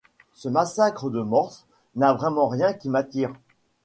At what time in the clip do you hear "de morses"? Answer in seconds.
1.11-1.67